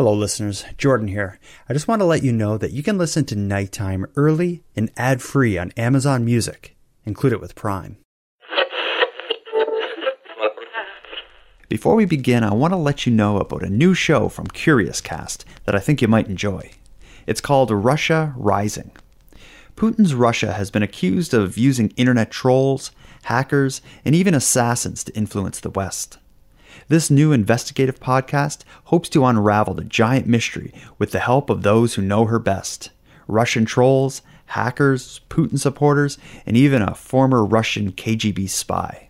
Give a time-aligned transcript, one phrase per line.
[0.00, 0.64] Hello, listeners.
[0.78, 1.38] Jordan here.
[1.68, 4.90] I just want to let you know that you can listen to Nighttime early and
[4.96, 6.74] ad free on Amazon Music.
[7.04, 7.98] Include it with Prime.
[11.68, 15.02] Before we begin, I want to let you know about a new show from Curious
[15.02, 16.70] Cast that I think you might enjoy.
[17.26, 18.92] It's called Russia Rising.
[19.76, 22.90] Putin's Russia has been accused of using internet trolls,
[23.24, 26.16] hackers, and even assassins to influence the West.
[26.88, 31.94] This new investigative podcast hopes to unravel the giant mystery with the help of those
[31.94, 32.90] who know her best
[33.28, 39.08] Russian trolls, hackers, Putin supporters, and even a former Russian KGB spy.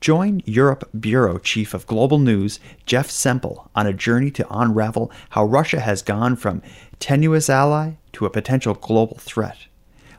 [0.00, 5.44] Join Europe Bureau Chief of Global News Jeff Semple on a journey to unravel how
[5.44, 6.62] Russia has gone from
[6.98, 9.58] tenuous ally to a potential global threat.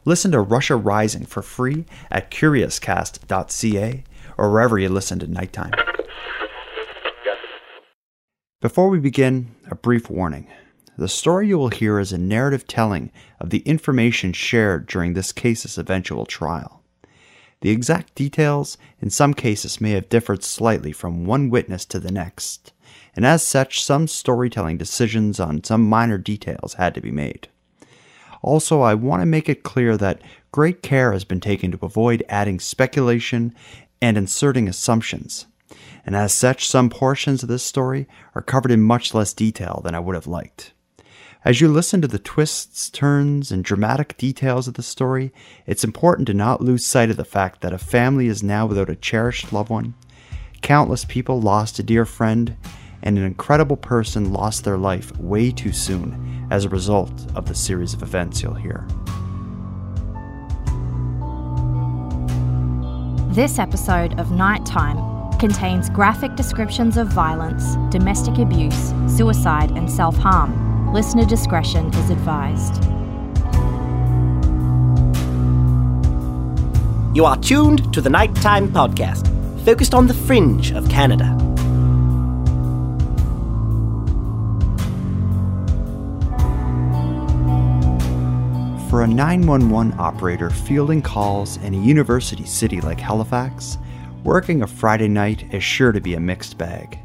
[0.05, 4.03] Listen to Russia Rising for free at curiouscast.ca
[4.37, 5.73] or wherever you listen to nighttime.
[8.63, 10.47] Before we begin, a brief warning.
[10.97, 15.33] The story you will hear is a narrative telling of the information shared during this
[15.33, 16.81] case's eventual trial.
[17.59, 22.09] The exact details, in some cases, may have differed slightly from one witness to the
[22.09, 22.71] next,
[23.17, 27.49] and as such, some storytelling decisions on some minor details had to be made.
[28.41, 30.21] Also, I want to make it clear that
[30.53, 33.53] great care has been taken to avoid adding speculation
[34.01, 35.47] and inserting assumptions
[36.05, 39.95] and as such, some portions of this story are covered in much less detail than
[39.95, 40.73] I would have liked.
[41.45, 45.33] As you listen to the twists, turns, and dramatic details of the story,
[45.65, 48.89] it's important to not lose sight of the fact that a family is now without
[48.89, 49.93] a cherished loved one,
[50.61, 52.55] countless people lost a dear friend,
[53.01, 57.55] and an incredible person lost their life way too soon as a result of the
[57.55, 58.87] series of events you'll hear.
[63.33, 65.12] This episode of Nighttime
[65.43, 70.93] contains graphic descriptions of violence, domestic abuse, suicide, and self harm.
[70.93, 72.81] Listener discretion is advised.
[77.13, 79.27] You are tuned to the Nighttime Podcast,
[79.65, 81.37] focused on the fringe of Canada.
[88.89, 93.77] For a 911 operator fielding calls in a university city like Halifax,
[94.23, 96.97] Working a Friday night is sure to be a mixed bag.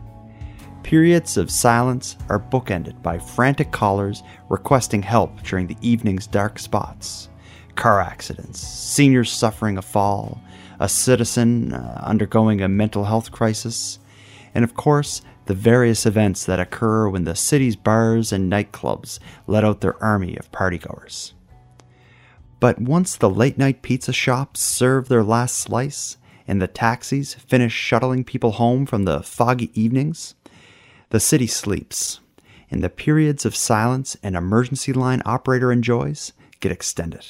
[0.85, 7.29] Periods of silence are bookended by frantic callers requesting help during the evening's dark spots.
[7.75, 10.41] Car accidents, seniors suffering a fall,
[10.79, 13.99] a citizen uh, undergoing a mental health crisis,
[14.55, 19.19] and of course, the various events that occur when the city's bars and nightclubs
[19.49, 21.33] let out their army of partygoers.
[22.61, 26.17] But once the late night pizza shops serve their last slice,
[26.49, 30.35] and the taxis finish shuttling people home from the foggy evenings,
[31.11, 32.21] the city sleeps,
[32.71, 37.25] and the periods of silence an emergency line operator enjoys get extended.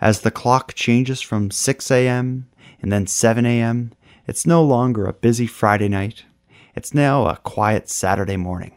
[0.00, 2.48] As the clock changes from 6 a.m.
[2.80, 3.92] and then 7 a.m.,
[4.26, 6.24] it's no longer a busy Friday night.
[6.74, 8.72] It's now a quiet Saturday morning,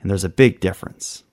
[0.00, 1.24] and there's a big difference.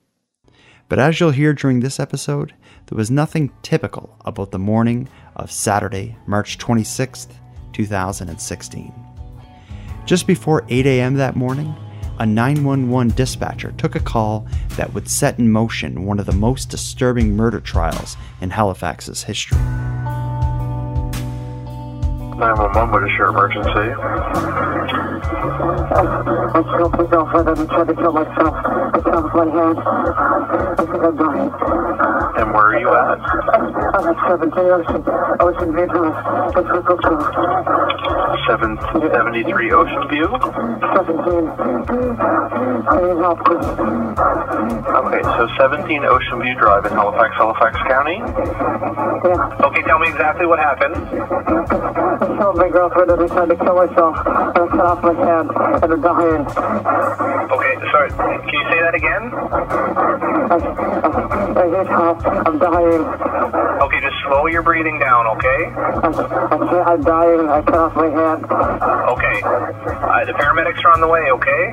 [0.88, 2.54] But as you'll hear during this episode,
[2.86, 7.28] there was nothing typical about the morning of Saturday, March 26,
[7.72, 8.94] 2016.
[10.06, 11.16] Just before 8 a.m.
[11.16, 11.76] that morning,
[12.20, 14.46] a 911 dispatcher took a call
[14.76, 19.58] that would set in motion one of the most disturbing murder trials in Halifax's history.
[22.38, 25.03] 911, what is your emergency?
[25.34, 28.54] I killed my girlfriend and tried to kill myself.
[28.54, 29.80] I killed my hand.
[29.80, 31.52] I think I'm dying.
[32.38, 33.20] And where are you at?
[33.94, 35.02] I'm at 17 Ocean,
[35.40, 36.54] Ocean View Drive.
[36.58, 37.84] It's Brooklyn Drive.
[38.48, 40.30] 773 Ocean View?
[40.30, 41.50] 17.
[42.84, 43.40] I need help.
[44.94, 48.18] Okay, so 17 Ocean View Drive in Halifax, Halifax County?
[48.18, 49.66] Yeah.
[49.66, 52.03] Okay, tell me exactly what happened.
[52.22, 54.18] I killed my girlfriend and I tried to kill myself.
[54.18, 55.50] I cut off my hand
[55.84, 56.46] and I'm dying.
[57.52, 59.34] Okay, sorry, can you say that again?
[60.52, 61.23] I, I,
[61.56, 62.26] I need help.
[62.26, 63.06] I'm dying.
[63.82, 65.70] Okay, just slow your breathing down, okay?
[65.76, 67.50] I, I can't, I'm dying.
[67.50, 68.46] I cut off my hand.
[68.46, 69.42] Okay.
[69.44, 71.72] Uh, the paramedics are on the way, okay?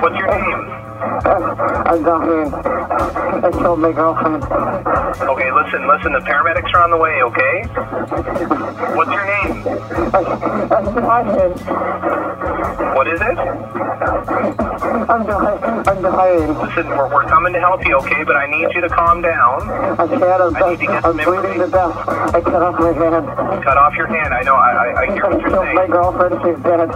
[0.00, 0.78] What's your name?
[0.98, 2.54] I'm dying.
[3.44, 4.44] I killed my girlfriend.
[4.44, 7.64] Okay, listen, listen, the paramedics are on the way, okay?
[8.96, 10.47] What's your name?
[10.70, 11.52] I'm dying.
[12.94, 13.38] What is it?
[15.08, 15.88] I'm dying.
[15.88, 16.58] I'm dying.
[16.58, 18.22] Listen, we're, we're coming to help you, okay?
[18.24, 19.62] But I need you to calm down.
[19.98, 20.22] I can't.
[20.22, 22.08] I'm, I need to get I'm bleeding to death.
[22.08, 23.64] I cut off my hand.
[23.64, 24.34] Cut off your hand.
[24.34, 26.34] I know, I, I, I hear what you're killed my girlfriend.
[26.44, 26.88] She's dead.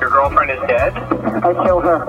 [0.00, 0.94] Your girlfriend is dead?
[1.42, 2.06] I killed her.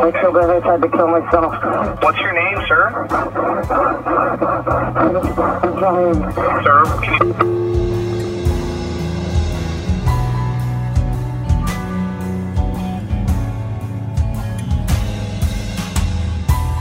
[0.00, 0.56] I killed her.
[0.56, 2.02] I tried to kill myself.
[2.02, 3.06] What's your name, sir?
[5.62, 6.32] I'm trying.
[6.64, 7.63] Sir,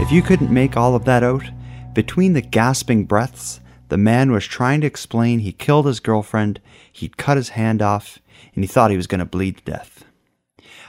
[0.03, 1.45] If you couldn't make all of that out,
[1.93, 6.59] between the gasping breaths, the man was trying to explain he killed his girlfriend,
[6.91, 8.19] he'd cut his hand off,
[8.53, 10.03] and he thought he was going to bleed to death.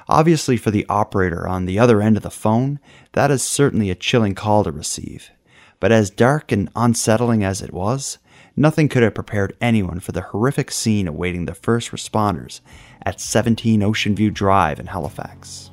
[0.08, 2.81] Obviously, for the operator on the other end of the phone,
[3.12, 5.31] that is certainly a chilling call to receive.
[5.78, 8.19] But as dark and unsettling as it was,
[8.56, 12.62] nothing could have prepared anyone for the horrific scene awaiting the first responders
[13.02, 15.70] at 17 Ocean View Drive in Halifax.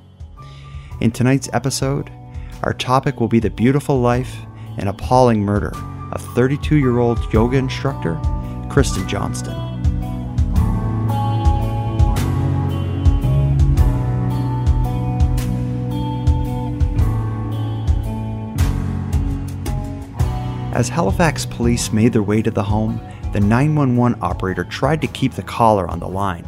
[1.00, 2.12] In tonight's episode,
[2.64, 4.38] our topic will be the beautiful life
[4.78, 5.72] and appalling murder
[6.12, 8.20] of 32 year old yoga instructor
[8.70, 9.56] Kristen Johnston.
[20.74, 23.02] As Halifax police made their way to the home,
[23.34, 26.48] the 911 operator tried to keep the caller on the line,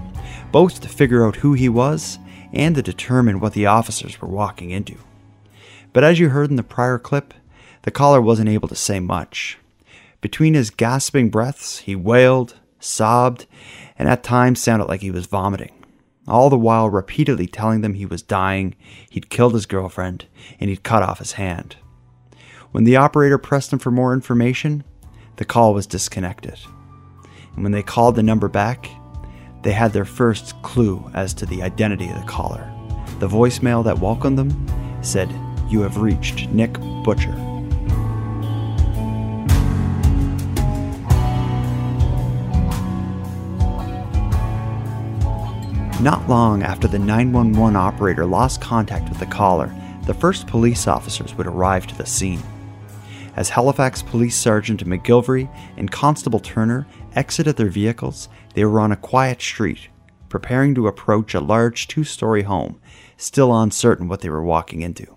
[0.51, 2.19] both to figure out who he was
[2.54, 4.98] and to determine what the officers were walking into.
[5.94, 7.34] But as you heard in the prior clip,
[7.84, 9.57] the caller wasn't able to say much.
[10.22, 13.45] Between his gasping breaths, he wailed, sobbed,
[13.98, 15.84] and at times sounded like he was vomiting,
[16.28, 18.75] all the while repeatedly telling them he was dying,
[19.10, 20.25] he'd killed his girlfriend,
[20.60, 21.75] and he'd cut off his hand.
[22.72, 24.84] When the operator pressed him for more information,
[25.36, 26.60] the call was disconnected.
[27.56, 28.89] And when they called the number back,
[29.63, 32.72] they had their first clue as to the identity of the caller.
[33.19, 34.68] The voicemail that welcomed them
[35.04, 35.30] said,
[35.69, 36.74] You have reached Nick
[37.04, 37.36] Butcher.
[46.04, 49.74] Not long after the 911 operator lost contact with the caller,
[50.06, 52.44] the first police officers would arrive to the scene.
[53.38, 58.98] As Halifax Police Sergeant McGilvery and Constable Turner exited their vehicles, they were on a
[58.98, 59.88] quiet street,
[60.27, 62.81] preparing to approach a large two story home,
[63.15, 65.15] still uncertain what they were walking into.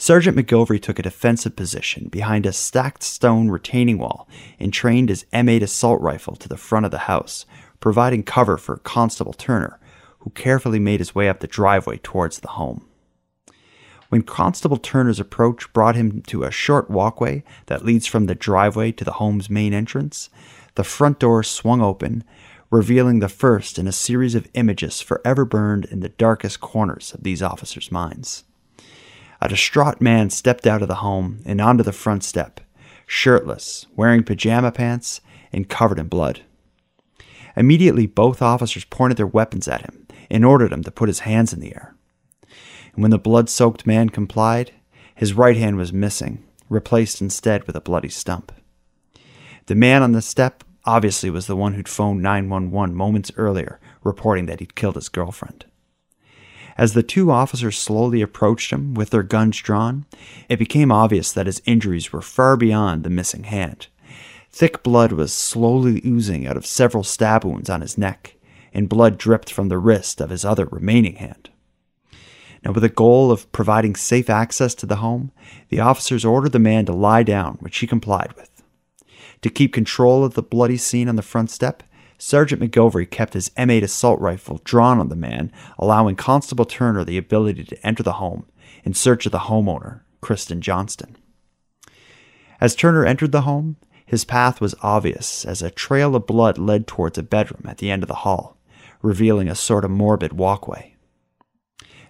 [0.00, 4.26] Sergeant McGilvery took a defensive position behind a stacked stone retaining wall
[4.58, 7.44] and trained his M8 assault rifle to the front of the house,
[7.80, 9.78] providing cover for Constable Turner,
[10.20, 12.86] who carefully made his way up the driveway towards the home.
[14.08, 18.92] When Constable Turner's approach brought him to a short walkway that leads from the driveway
[18.92, 20.30] to the home's main entrance,
[20.76, 22.24] the front door swung open,
[22.70, 27.22] revealing the first in a series of images forever burned in the darkest corners of
[27.22, 28.44] these officers' minds.
[29.42, 32.60] A distraught man stepped out of the home and onto the front step,
[33.06, 35.22] shirtless, wearing pajama pants,
[35.52, 36.42] and covered in blood.
[37.56, 41.52] Immediately, both officers pointed their weapons at him and ordered him to put his hands
[41.52, 41.94] in the air.
[42.94, 44.72] And when the blood soaked man complied,
[45.14, 48.52] his right hand was missing, replaced instead with a bloody stump.
[49.66, 54.46] The man on the step obviously was the one who'd phoned 911 moments earlier, reporting
[54.46, 55.64] that he'd killed his girlfriend.
[56.80, 60.06] As the two officers slowly approached him with their guns drawn,
[60.48, 63.88] it became obvious that his injuries were far beyond the missing hand.
[64.50, 68.34] Thick blood was slowly oozing out of several stab wounds on his neck,
[68.72, 71.50] and blood dripped from the wrist of his other remaining hand.
[72.64, 75.32] Now, with the goal of providing safe access to the home,
[75.68, 78.62] the officers ordered the man to lie down, which he complied with.
[79.42, 81.82] To keep control of the bloody scene on the front step,
[82.20, 87.16] Sergeant McGilvery kept his M8 assault rifle drawn on the man, allowing Constable Turner the
[87.16, 88.44] ability to enter the home
[88.84, 91.16] in search of the homeowner, Kristen Johnston.
[92.60, 96.86] As Turner entered the home, his path was obvious as a trail of blood led
[96.86, 98.58] towards a bedroom at the end of the hall,
[99.00, 100.94] revealing a sort of morbid walkway.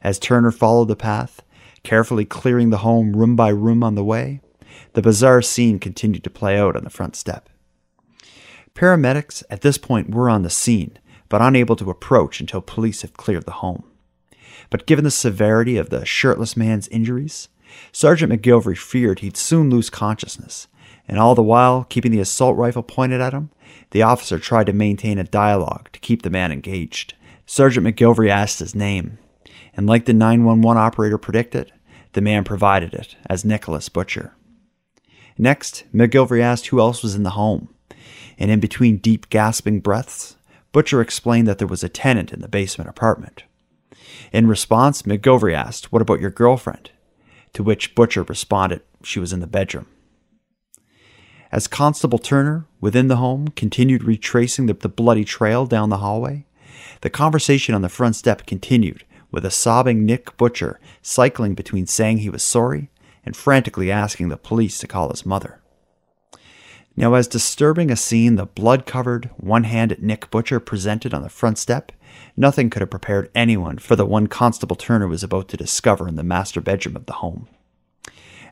[0.03, 1.41] As Turner followed the path,
[1.85, 4.41] carefully clearing the home room by room on the way,
[4.95, 7.49] the bizarre scene continued to play out on the front step.
[8.75, 10.99] Paramedics at this point were on the scene,
[11.29, 13.85] but unable to approach until police have cleared the home.
[14.71, 17.49] But given the severity of the shirtless man's injuries,
[17.93, 20.69] Sergeant McGilvery feared he'd soon lose consciousness,
[21.07, 23.51] and all the while, keeping the assault rifle pointed at him,
[23.91, 27.15] the officer tried to maintain a dialogue to keep the man engaged.
[27.47, 29.19] Sergeant McGilvery asked his name,
[29.75, 31.73] and like the 911 operator predicted,
[32.13, 34.35] the man provided it as Nicholas Butcher.
[35.39, 37.69] Next, McGilvery asked who else was in the home,
[38.41, 40.37] and in between deep gasping breaths,
[40.73, 43.45] Butcher explained that there was a tenant in the basement apartment.
[44.33, 46.91] In response, McGilvery asked, What about your girlfriend?
[47.53, 49.87] To which Butcher responded, She was in the bedroom.
[51.53, 56.47] As Constable Turner, within the home, continued retracing the, the bloody trail down the hallway,
[57.03, 62.19] the conversation on the front step continued with a sobbing Nick Butcher cycling between saying
[62.19, 62.91] he was sorry
[63.25, 65.60] and frantically asking the police to call his mother.
[66.97, 71.29] Now, as disturbing a scene the blood covered, one handed Nick Butcher presented on the
[71.29, 71.93] front step,
[72.37, 76.17] nothing could have prepared anyone for the one Constable Turner was about to discover in
[76.17, 77.49] the master bedroom of the home.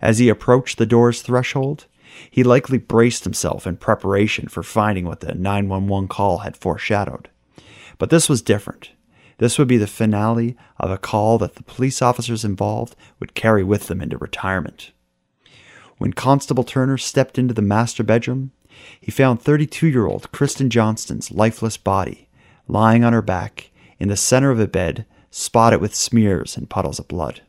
[0.00, 1.86] As he approached the door's threshold,
[2.30, 7.28] he likely braced himself in preparation for finding what the 911 call had foreshadowed.
[7.98, 8.92] But this was different.
[9.38, 13.62] This would be the finale of a call that the police officers involved would carry
[13.62, 14.92] with them into retirement.
[15.98, 18.52] When Constable Turner stepped into the master bedroom,
[19.00, 22.28] he found 32 year old Kristen Johnston's lifeless body
[22.68, 26.98] lying on her back in the center of a bed, spotted with smears and puddles
[26.98, 27.42] of blood.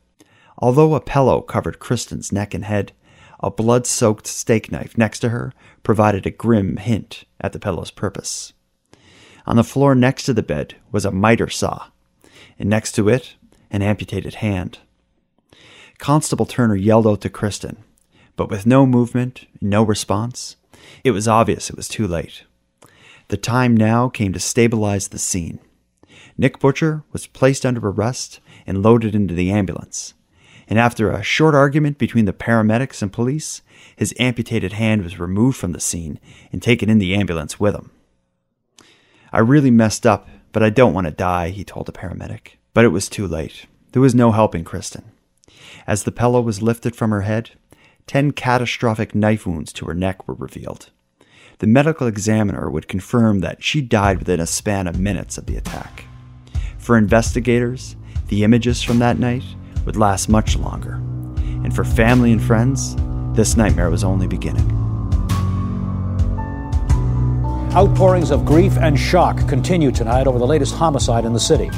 [0.58, 2.92] Although a pillow covered Kristen's neck and head,
[3.40, 5.54] a blood soaked steak knife next to her
[5.84, 8.54] provided a grim hint at the pillow's purpose.
[9.46, 11.88] On the floor next to the bed was a miter saw,
[12.58, 13.36] and next to it,
[13.72, 14.80] an amputated hand.
[15.98, 17.78] Constable Turner yelled out to Kristen,
[18.40, 20.56] but with no movement, no response,
[21.04, 22.44] it was obvious it was too late.
[23.28, 25.60] The time now came to stabilize the scene.
[26.38, 30.14] Nick Butcher was placed under arrest and loaded into the ambulance
[30.70, 33.64] and after a short argument between the paramedics and police,
[33.96, 36.20] his amputated hand was removed from the scene
[36.52, 37.90] and taken in the ambulance with him.
[39.34, 42.58] I really messed up, but I don't want to die, he told the paramedic.
[42.76, 43.66] But it was too late.
[43.92, 45.12] There was no helping Kristen.
[45.88, 47.52] As the pillow was lifted from her head,
[48.10, 50.90] ten catastrophic knife wounds to her neck were revealed.
[51.60, 55.58] The medical examiner would confirm that she died within a span of minutes of the
[55.58, 56.06] attack.
[56.80, 57.96] For investigators,
[58.30, 59.44] the images from that night
[59.86, 60.94] would last much longer.
[61.64, 62.96] And for family and friends,
[63.36, 64.68] this nightmare was only beginning.
[67.76, 71.70] Outpourings of grief and shock continue tonight over the latest homicide in the city.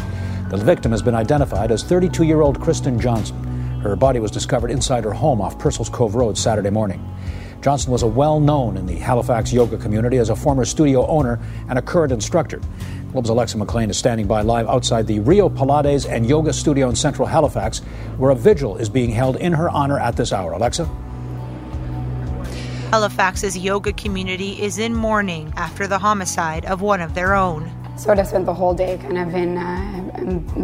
[0.47, 3.50] The victim has been identified as 32 year old Kristen Johnston.
[3.81, 7.03] Her body was discovered inside her home off Purcell's Cove Road Saturday morning.
[7.61, 11.39] Johnston was a well known in the Halifax yoga community as a former studio owner
[11.67, 12.59] and a current instructor.
[13.11, 16.95] Globe's Alexa MacLean is standing by live outside the Rio Pilates and Yoga Studio in
[16.95, 17.79] central Halifax,
[18.17, 20.53] where a vigil is being held in her honor at this hour.
[20.53, 20.85] Alexa?
[22.91, 27.71] Halifax's yoga community is in mourning after the homicide of one of their own.
[27.97, 30.00] Sort of spent the whole day kind of in uh,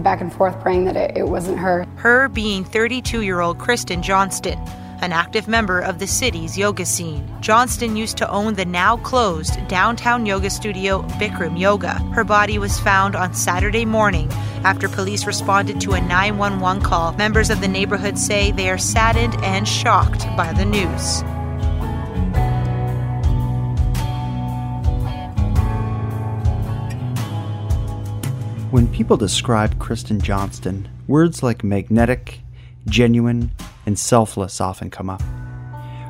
[0.04, 1.86] back and forth praying that it, it wasn't her.
[1.96, 4.60] Her being 32 year old Kristen Johnston
[5.02, 7.28] an active member of the city's yoga scene.
[7.40, 11.96] Johnston used to own the now closed downtown yoga studio Bikram Yoga.
[12.14, 14.32] Her body was found on Saturday morning
[14.64, 17.14] after police responded to a 911 call.
[17.14, 21.24] Members of the neighborhood say they are saddened and shocked by the news.
[28.78, 32.42] When people describe Kristen Johnston, words like magnetic,
[32.86, 33.52] genuine,
[33.88, 35.24] and selfless often come up.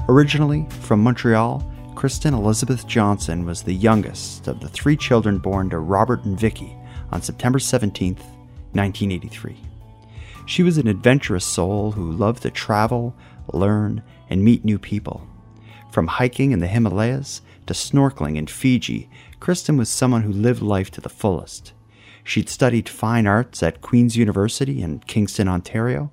[0.10, 1.64] Originally from Montreal,
[1.96, 6.76] Kristen Elizabeth Johnston was the youngest of the three children born to Robert and Vicky
[7.14, 9.56] on September 17, 1983.
[10.46, 13.16] She was an adventurous soul who loved to travel,
[13.54, 15.26] learn, and meet new people.
[15.90, 19.10] From hiking in the Himalayas to snorkeling in Fiji,
[19.40, 21.72] Kristen was someone who lived life to the fullest.
[22.28, 26.12] She'd studied fine arts at Queen's University in Kingston, Ontario,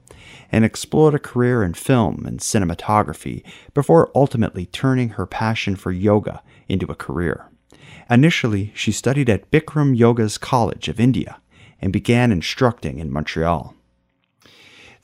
[0.53, 3.43] and explored a career in film and cinematography
[3.75, 7.51] before ultimately turning her passion for yoga into a career.
[8.09, 11.41] Initially, she studied at Bikram Yoga's College of India
[11.81, 13.75] and began instructing in Montreal.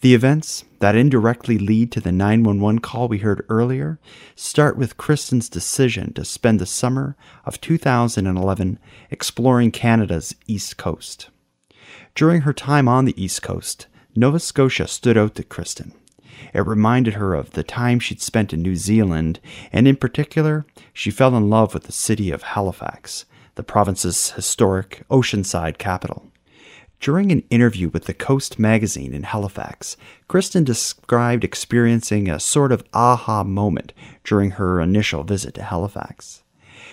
[0.02, 3.99] The events that indirectly lead to the 911 call we heard earlier
[4.35, 8.78] start with Kristen's decision to spend the summer of 2011
[9.11, 11.28] exploring Canada's East Coast.
[12.14, 15.92] During her time on the East Coast, Nova Scotia stood out to Kristen.
[16.54, 19.38] It reminded her of the time she'd spent in New Zealand,
[19.71, 20.64] and in particular,
[20.95, 26.30] she fell in love with the city of Halifax, the province's historic oceanside capital.
[27.00, 29.97] During an interview with the Coast magazine in Halifax,
[30.28, 36.42] Kristen described experiencing a sort of aha moment during her initial visit to Halifax.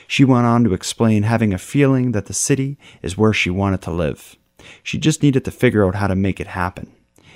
[0.07, 3.81] She went on to explain having a feeling that the city is where she wanted
[3.81, 4.37] to live.
[4.81, 6.93] She just needed to figure out how to make it happen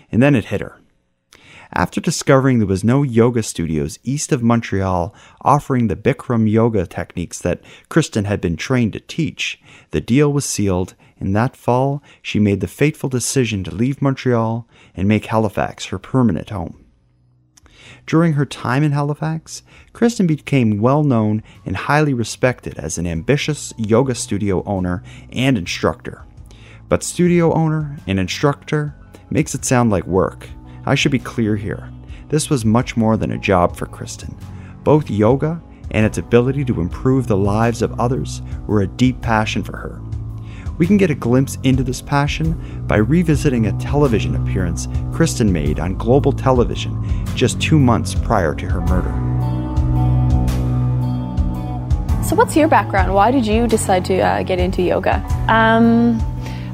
[0.10, 0.78] and then it hit her.
[1.74, 7.40] After discovering there was no yoga studios east of Montreal offering the Bikram yoga techniques
[7.40, 9.62] that Kristen had been trained to teach,
[9.92, 14.68] the deal was sealed, and that fall she made the fateful decision to leave Montreal
[14.96, 16.84] and make Halifax her permanent home.
[18.08, 19.62] During her time in Halifax,
[19.94, 26.26] Kristen became well known and highly respected as an ambitious yoga studio owner and instructor.
[26.90, 28.96] But studio owner and instructor
[29.30, 30.50] makes it sound like work.
[30.86, 31.90] I should be clear here.
[32.30, 34.36] This was much more than a job for Kristen.
[34.84, 35.62] Both yoga
[35.92, 40.02] and its ability to improve the lives of others were a deep passion for her.
[40.82, 45.80] We can get a glimpse into this passion by revisiting a television appearance Kristen made
[45.80, 47.00] on global television
[47.36, 49.12] just two months prior to her murder.
[52.24, 53.14] So, what's your background?
[53.14, 55.24] Why did you decide to uh, get into yoga?
[55.50, 56.20] Um,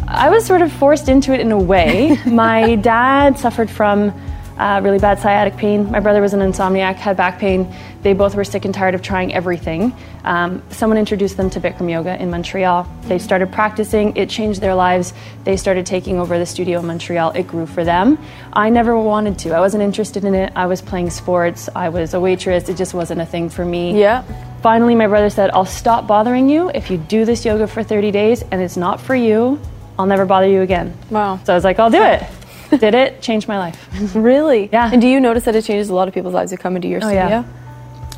[0.07, 2.17] I was sort of forced into it in a way.
[2.25, 4.13] My dad suffered from
[4.57, 5.91] uh, really bad sciatic pain.
[5.91, 7.73] My brother was an insomniac, had back pain.
[8.01, 9.93] They both were sick and tired of trying everything.
[10.23, 12.87] Um, someone introduced them to Bikram Yoga in Montreal.
[13.03, 15.13] They started practicing, it changed their lives.
[15.43, 17.31] They started taking over the studio in Montreal.
[17.31, 18.17] It grew for them.
[18.53, 19.51] I never wanted to.
[19.51, 20.51] I wasn't interested in it.
[20.55, 22.69] I was playing sports, I was a waitress.
[22.69, 23.99] It just wasn't a thing for me.
[23.99, 24.23] Yeah.
[24.61, 28.11] Finally, my brother said, I'll stop bothering you if you do this yoga for 30
[28.11, 29.59] days and it's not for you.
[29.99, 30.97] I'll never bother you again.
[31.09, 31.39] Wow.
[31.43, 32.23] So I was like, I'll do it.
[32.69, 33.87] Did it, change my life.
[34.15, 34.69] Really?
[34.71, 34.89] Yeah.
[34.91, 36.87] And do you notice that it changes a lot of people's lives who come into
[36.87, 37.27] your Oh, studio?
[37.27, 37.43] yeah.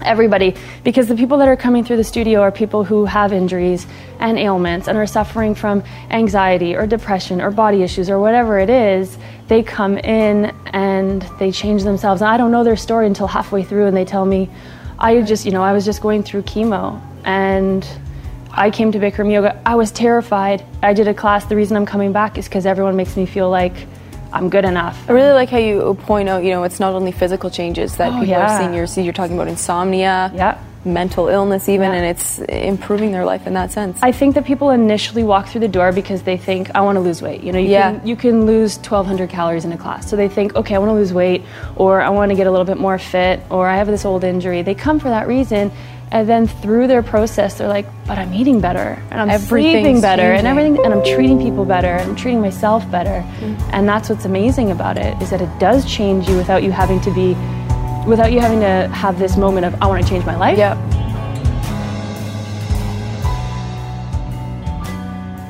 [0.02, 3.86] Everybody, because the people that are coming through the studio are people who have injuries
[4.20, 8.70] and ailments and are suffering from anxiety or depression or body issues or whatever it
[8.70, 9.18] is.
[9.50, 12.22] They come in and they change themselves.
[12.22, 14.50] And I don't know their story until halfway through, and they tell me,
[14.98, 17.86] I just, you know, I was just going through chemo and
[18.52, 19.62] I came to Bikram Yoga.
[19.66, 20.66] I was terrified.
[20.82, 21.46] I did a class.
[21.46, 23.74] The reason I'm coming back is because everyone makes me feel like
[24.32, 25.10] I'm good enough.
[25.10, 28.10] I really like how you point out, you know, it's not only physical changes that
[28.10, 28.46] Oh, people yeah.
[28.56, 28.74] are seeing.
[28.74, 30.58] You're, you're talking about insomnia, Yeah.
[30.86, 31.98] mental illness, even, Yeah.
[31.98, 33.98] and it's improving their life in that sense.
[34.02, 37.02] I think that people initially walk through the door because they think I want to
[37.02, 37.44] lose weight.
[37.44, 37.92] You know, you Yeah.
[37.98, 40.08] can you can lose 1200 calories in a class.
[40.10, 41.44] So they think, okay, I want to lose weight
[41.76, 44.24] or I want to get a little bit more fit or I have this old
[44.24, 44.62] injury.
[44.62, 45.72] They come for that reason.
[46.12, 50.02] And then through their process, they're like, but I'm eating better and I'm Everything's sleeping
[50.02, 53.22] better and everything, and I'm treating people better and I'm treating myself better.
[53.40, 53.70] Mm-hmm.
[53.74, 57.00] And that's what's amazing about it is that it does change you without you having
[57.02, 57.36] to be,
[58.10, 60.58] without you having to have this moment of, I want to change my life.
[60.58, 60.74] yeah.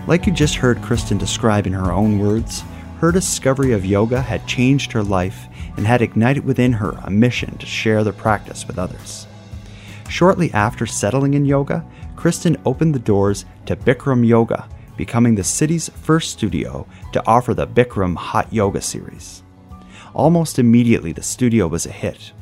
[0.08, 2.64] Like you just heard Kristen describe in her own words,
[3.00, 7.58] her discovery of yoga had changed her life and had ignited within her a mission
[7.60, 9.28] to share the practice with others.
[10.10, 14.68] Shortly after settling in yoga, Kristen opened the doors to Bikram Yoga,
[14.98, 19.44] becoming the city's first studio to offer the Bikram Hot Yoga series.
[20.14, 22.34] Almost immediately, the studio was a hit.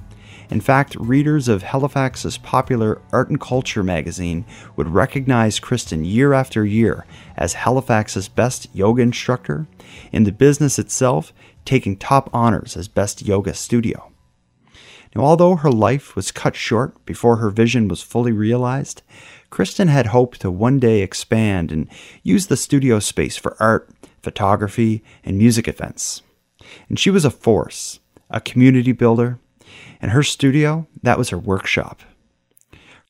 [0.49, 4.45] In fact, readers of Halifax's popular art and culture magazine
[4.77, 9.67] would recognize Kristen year after year as Halifax's best yoga instructor,
[10.13, 11.33] in the business itself,
[11.65, 14.09] taking top honors as best yoga studio.
[15.15, 19.01] Now, although her life was cut short before her vision was fully realized,
[19.49, 21.87] Kristen had hoped to one day expand and
[22.23, 23.89] use the studio space for art,
[24.21, 26.21] photography, and music events.
[26.89, 29.39] And she was a force, a community builder,
[30.01, 32.01] and her studio, that was her workshop.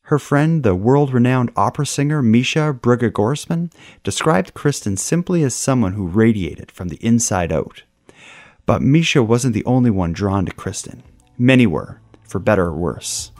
[0.03, 6.07] Her friend, the world renowned opera singer Measha Brueggergosman, described Kristen simply as someone who
[6.07, 7.83] radiated from the inside out.
[8.65, 11.03] But Measha wasn't the only one drawn to Kristen.
[11.39, 13.31] Many were, for better or worse.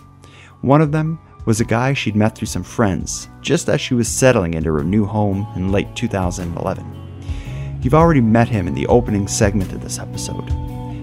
[0.62, 4.08] One of them was a guy she'd met through some friends just as she was
[4.08, 7.80] settling into her new home in late 2011.
[7.82, 10.48] You've already met him in the opening segment of this episode.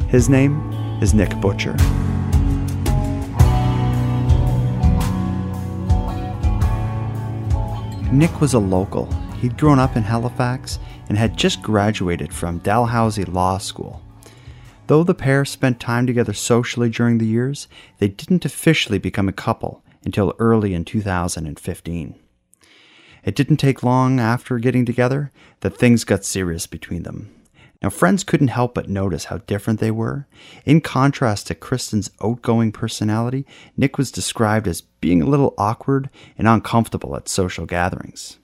[0.08, 1.74] His name is Nick Butcher.
[8.12, 9.10] Nick was a local.
[9.40, 10.78] He'd grown up in Halifax
[11.08, 14.03] and had just graduated from Dalhousie Law School.
[14.86, 17.68] Though the pair spent time together socially during the years,
[17.98, 22.14] they didn't officially become a couple until early in 2015.
[23.24, 27.34] It didn't take long after getting together that things got serious between them.
[27.82, 30.26] Now, friends couldn't help but notice how different they were.
[30.66, 36.46] In contrast to Kristen's outgoing personality, Nick was described as being a little awkward and
[36.46, 38.38] uncomfortable at social gatherings.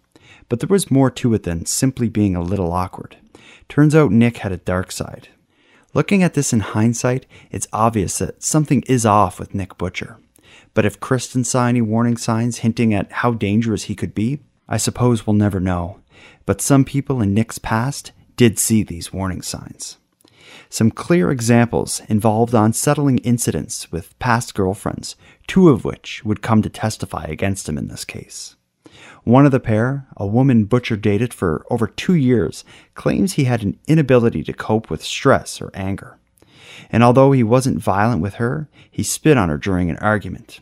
[0.48, 3.16] But there was more to it than simply being a little awkward.
[3.68, 5.28] Turns out Nick had a dark side.
[5.92, 10.18] Looking at this in hindsight, it's obvious that something is off with Nick Butcher.
[10.72, 14.76] But if Kristen saw any warning signs hinting at how dangerous he could be, I
[14.76, 16.00] suppose we'll never know.
[16.46, 19.98] But some people in Nick's past did see these warning signs.
[20.68, 25.16] Some clear examples involved unsettling incidents with past girlfriends,
[25.48, 28.54] two of which would come to testify against him in this case.
[29.24, 33.62] One of the pair, a woman Butcher dated for over two years, claims he had
[33.62, 36.18] an inability to cope with stress or anger.
[36.90, 40.60] And although he wasn't violent with her, he spit on her during an argument.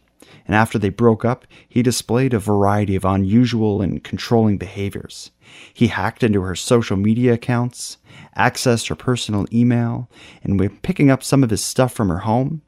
[0.48, 5.30] and after they broke up, he displayed a variety of unusual and controlling behaviors.
[5.72, 7.98] He hacked into her social media accounts,
[8.36, 10.10] accessed her personal email,
[10.42, 12.62] and when picking up some of his stuff from her home,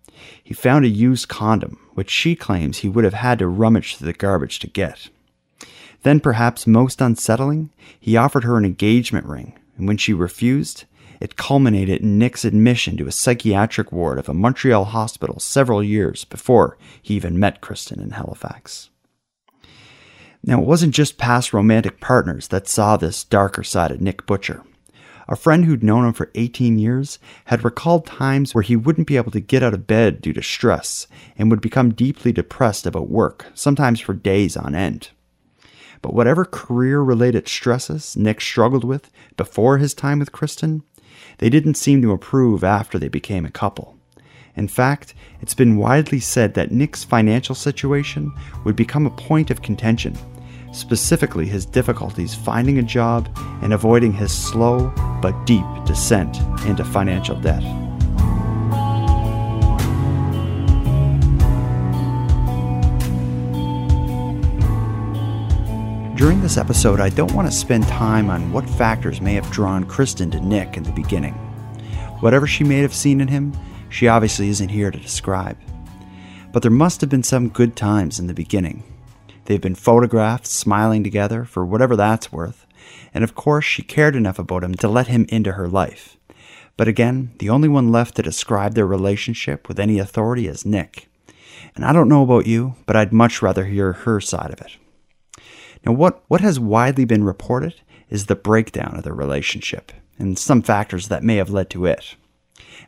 [0.45, 4.07] he found a used condom, which she claims he would have had to rummage through
[4.07, 5.09] the garbage to get.
[6.03, 10.85] Then, perhaps most unsettling, he offered her an engagement ring, and when she refused,
[11.21, 16.25] it culminated in Nick's admission to a psychiatric ward of a Montreal hospital several years
[16.25, 18.89] before he even met Kristen in Halifax.
[20.43, 24.63] Now, it wasn't just past romantic partners that saw this darker side of Nick Butcher.
[25.29, 29.19] A friend who'd known him for 18 years had recalled times where he wouldn't be
[29.19, 33.11] able to get out of bed due to stress and would become deeply depressed about
[33.11, 35.11] work, sometimes for days on end.
[36.03, 40.83] But whatever career related stresses Nick struggled with before his time with Kristen,
[41.39, 43.97] they didn't seem to improve after they became a couple.
[44.57, 48.33] In fact, it's been widely said that Nick's financial situation
[48.65, 50.17] would become a point of contention,
[50.73, 53.29] specifically his difficulties finding a job
[53.63, 57.63] and avoiding his slow but deep descent into financial debt.
[66.21, 69.85] During this episode, I don't want to spend time on what factors may have drawn
[69.85, 71.33] Kristen to Nick in the beginning.
[72.21, 73.57] Whatever she may have seen in him,
[73.89, 75.57] she obviously isn't here to describe.
[76.53, 78.83] But there must have been some good times in the beginning.
[79.47, 82.67] They've been photographed smiling together for whatever that's worth,
[83.15, 86.19] and of course she cared enough about him to let him into her life.
[86.77, 91.09] But again, the only one left to describe their relationship with any authority is Nick.
[91.75, 94.77] And I don't know about you, but I'd much rather hear her side of it.
[95.85, 97.75] Now, what, what has widely been reported
[98.09, 102.17] is the breakdown of their relationship and some factors that may have led to it.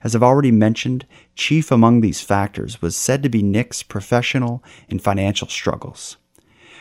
[0.04, 5.00] As I've already mentioned, chief among these factors was said to be Nick's professional and
[5.00, 6.16] financial struggles.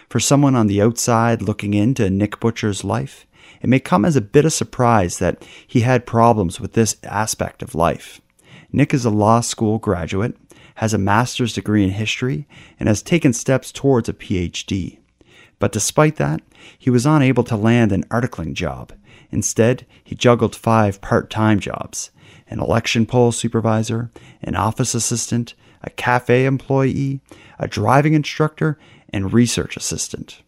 [0.10, 3.26] For someone on the outside looking into Nick Butcher's life,
[3.62, 7.62] it may come as a bit of surprise that he had problems with this aspect
[7.62, 8.20] of life.
[8.74, 10.36] Nick is a law school graduate,
[10.76, 12.48] has a master's degree in history,
[12.80, 14.98] and has taken steps towards a PhD.
[15.62, 16.42] But despite that,
[16.78, 18.94] he was unable to land an articling job.
[19.30, 22.10] Instead, he juggled five part time jobs
[22.48, 27.22] an election poll supervisor, an office assistant, a cafe employee,
[27.60, 28.78] a driving instructor,
[29.14, 30.42] and research assistant.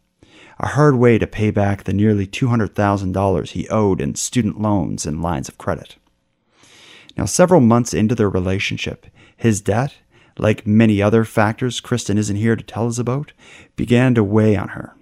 [0.59, 5.21] A hard way to pay back the nearly $200,000 he owed in student loans and
[5.21, 5.95] lines of credit.
[7.15, 9.05] Now, several months into their relationship,
[9.37, 9.93] his debt,
[10.37, 13.31] like many other factors Kristen isn't here to tell us about,
[13.75, 14.95] began to weigh on her.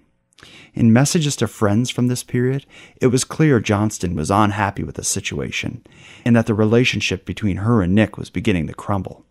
[0.74, 2.66] In messages to friends from this period,
[3.02, 5.86] it was clear Johnston was unhappy with the situation,
[6.24, 9.26] and that the relationship between her and Nick was beginning to crumble.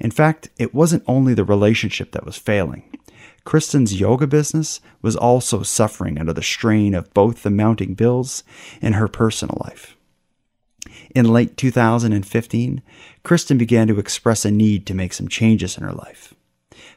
[0.00, 2.84] In fact, it wasn't only the relationship that was failing.
[3.44, 8.42] Kristen's yoga business was also suffering under the strain of both the mounting bills
[8.80, 9.96] and her personal life.
[11.14, 12.82] In late 2015,
[13.22, 16.34] Kristen began to express a need to make some changes in her life.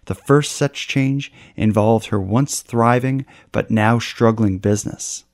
[0.08, 5.26] The first such change involved her once thriving but now struggling business.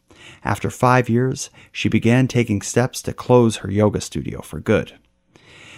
[0.43, 4.93] After five years, she began taking steps to close her yoga studio for good.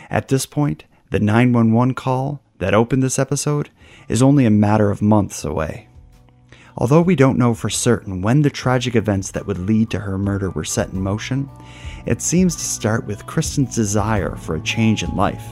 [0.10, 3.70] At this point, the 911 call that opened this episode
[4.08, 5.90] is only a matter of months away.
[6.78, 10.18] Although we don't know for certain when the tragic events that would lead to her
[10.18, 11.50] murder were set in motion,
[12.06, 15.44] it seems to start with Kristen's desire for a change in life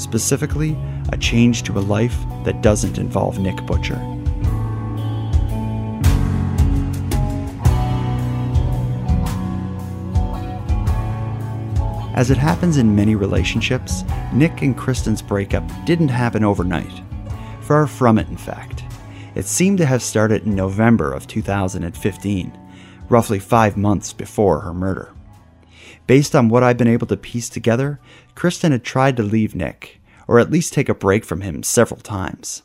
[0.00, 0.76] specifically,
[1.12, 4.00] a change to a life that doesn't involve Nick Butcher.
[12.14, 17.02] As it happens in many relationships, Nick and Kristen's breakup didn't happen overnight.
[17.62, 18.84] Far from it, in fact.
[19.34, 22.52] It seemed to have started in November of 2015,
[23.08, 25.14] roughly five months before her murder.
[26.10, 28.00] Based on what I've been able to piece together,
[28.34, 32.00] Kristen had tried to leave Nick, or at least take a break from him several
[32.00, 32.64] times.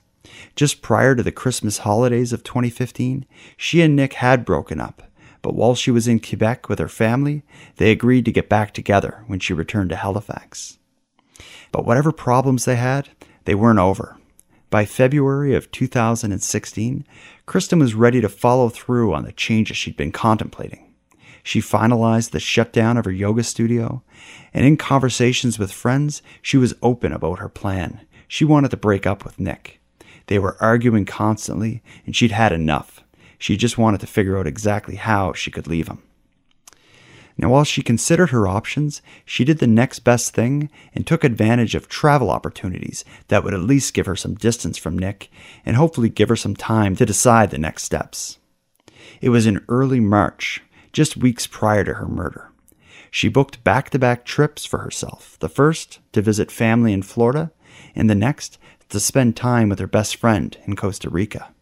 [0.55, 3.23] Just prior to the Christmas holidays of 2015,
[3.55, 5.03] she and Nick had broken up,
[5.43, 7.43] but while she was in Quebec with her family,
[7.75, 10.79] they agreed to get back together when she returned to Halifax.
[11.71, 13.09] But whatever problems they had,
[13.43, 14.17] they weren't over.
[14.71, 17.05] By February of 2016,
[17.45, 20.84] Kristen was ready to follow through on the changes she'd been contemplating.
[21.45, 24.01] She finalized the shutdown of her yoga studio,
[24.51, 28.01] and in conversations with friends, she was open about her plan.
[28.27, 29.79] She wanted to break up with Nick.
[30.25, 33.03] They were arguing constantly, and she'd had enough.
[33.37, 36.01] She just wanted to figure out exactly how she could leave him.
[37.37, 41.75] Now, while she considered her options, she did the next best thing and took advantage
[41.75, 45.29] of travel opportunities that would at least give her some distance from Nick
[45.63, 48.39] and hopefully give her some time to decide the next steps.
[49.21, 50.63] It was in early March,
[50.95, 52.49] just weeks prior to her murder.
[53.11, 57.51] She booked back to back trips for herself the first to visit family in Florida,
[57.93, 61.53] and the next to spend time with her best friend in Costa Rica.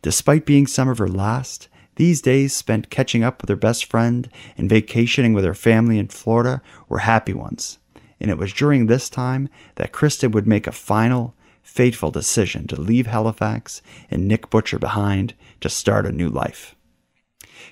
[0.00, 4.30] Despite being some of her last, these days spent catching up with her best friend
[4.56, 7.78] and vacationing with her family in Florida were happy ones,
[8.18, 12.80] and it was during this time that Kristen would make a final, fateful decision to
[12.80, 16.74] leave Halifax and Nick Butcher behind to start a new life.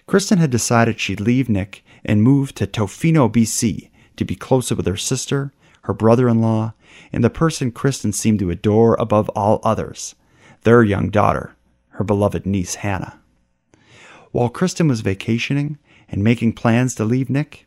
[0.07, 4.87] Kristen had decided she'd leave Nick and move to Tofino, BC to be closer with
[4.87, 6.75] her sister, her brother in law,
[7.13, 10.15] and the person Kristen seemed to adore above all others,
[10.63, 11.55] their young daughter,
[11.91, 13.19] her beloved niece Hannah.
[14.33, 17.67] While Kristen was vacationing and making plans to leave Nick,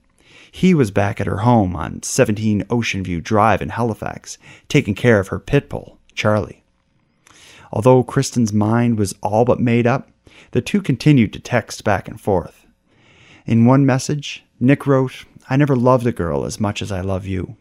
[0.51, 5.19] he was back at her home on 17 Ocean View Drive in Halifax, taking care
[5.19, 6.63] of her pit bull, Charlie.
[7.71, 10.09] Although Kristen's mind was all but made up,
[10.51, 12.65] the two continued to text back and forth.
[13.45, 17.25] In one message, Nick wrote, I never loved a girl as much as I love
[17.25, 17.55] you.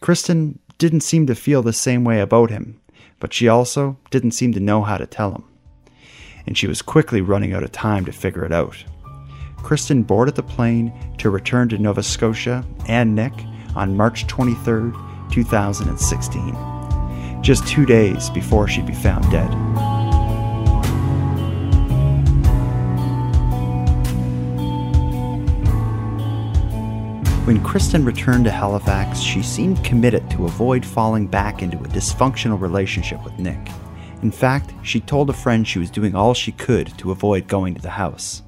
[0.00, 2.80] Kristen didn't seem to feel the same way about him,
[3.20, 5.44] but she also didn't seem to know how to tell him
[6.46, 8.76] and she was quickly running out of time to figure it out.
[9.58, 13.32] Kristen boarded the plane to return to Nova Scotia and Nick
[13.74, 14.92] on March 23,
[15.30, 19.95] 2016, just two days before she'd be found dead.
[27.46, 32.60] When Kristen returned to Halifax, she seemed committed to avoid falling back into a dysfunctional
[32.60, 33.68] relationship with Nick.
[34.20, 37.76] In fact, she told a friend she was doing all she could to avoid going
[37.76, 38.42] to the house,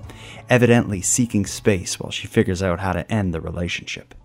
[0.50, 4.16] evidently seeking space while she figures out how to end the relationship.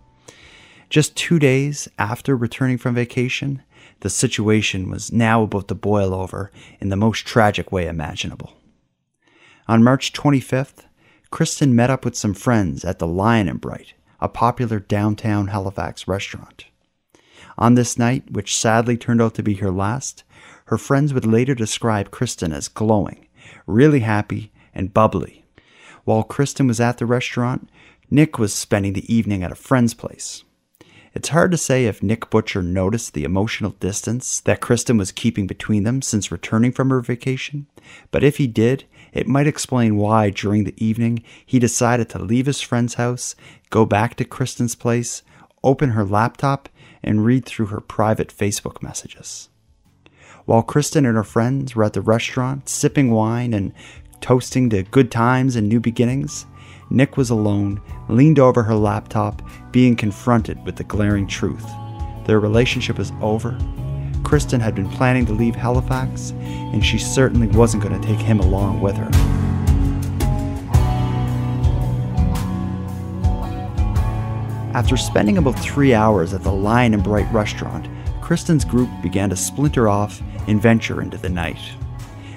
[0.90, 3.62] Just two days after returning from vacation,
[4.00, 8.54] the situation was now about to boil over in the most tragic way imaginable.
[9.68, 10.86] On March 25th,
[11.30, 16.08] Kristen met up with some friends at the Lion and Bright, a popular downtown Halifax
[16.08, 16.66] restaurant.
[17.58, 20.24] On this night, which sadly turned out to be her last,
[20.68, 23.28] her friends would later describe Kristen as glowing,
[23.68, 25.44] really happy, and bubbly.
[26.06, 27.70] While Kristen was at the restaurant,
[28.10, 30.46] Nick was spending the evening at a friend's place.
[31.16, 35.46] It's hard to say if Nick Butcher noticed the emotional distance that Kristen was keeping
[35.46, 37.68] between them since returning from her vacation,
[38.10, 42.48] but if he did, it might explain why during the evening he decided to leave
[42.48, 43.36] his friend's house,
[43.70, 45.22] go back to Kristen's place,
[45.64, 46.68] open her laptop,
[47.04, 49.50] and read through her private Facebook messages.
[50.46, 53.72] While Kristen and her friends were at the restaurant, sipping wine and
[54.20, 56.48] toasting to good times and new beginnings,
[56.90, 59.42] Nick was alone, leaned over her laptop,
[59.72, 61.66] being confronted with the glaring truth.
[62.26, 63.58] Their relationship was over.
[64.24, 68.40] Kristen had been planning to leave Halifax, and she certainly wasn't going to take him
[68.40, 69.10] along with her.
[74.74, 77.88] After spending about three hours at the Lion and Bright restaurant,
[78.22, 81.60] Kristen's group began to splinter off and venture into the night.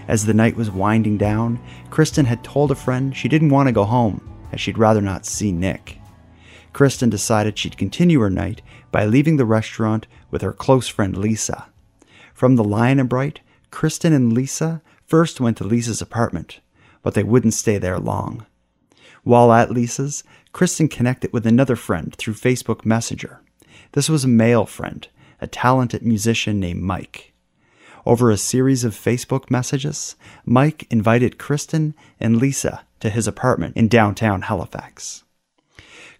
[0.08, 3.72] As the night was winding down, Kristen had told a friend she didn't want to
[3.72, 4.20] go home,
[4.52, 5.98] as she'd rather not see Nick.
[6.72, 11.68] Kristen decided she'd continue her night by leaving the restaurant with her close friend Lisa.
[12.34, 16.60] From the Lion and Bright, Kristen and Lisa first went to Lisa's apartment,
[17.02, 18.44] but they wouldn't stay there long.
[19.22, 23.40] While at Lisa's, Kristen connected with another friend through Facebook Messenger.
[23.92, 25.08] This was a male friend,
[25.40, 27.32] a talented musician named Mike.
[28.04, 33.88] Over a series of Facebook messages, Mike invited Kristen and Lisa to his apartment in
[33.88, 35.24] downtown Halifax.